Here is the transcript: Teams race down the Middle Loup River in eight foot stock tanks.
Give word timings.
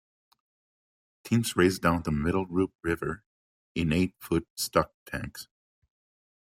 Teams 1.23 1.55
race 1.55 1.77
down 1.77 2.01
the 2.01 2.11
Middle 2.11 2.47
Loup 2.49 2.73
River 2.81 3.23
in 3.75 3.93
eight 3.93 4.15
foot 4.19 4.47
stock 4.55 4.91
tanks. 5.05 5.47